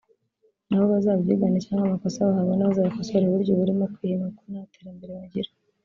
[0.67, 5.51] na bo bazabyigane cyangwa amakosa bahabona bazayakosore burya uba urimo kwihima kuko nta terambere bagira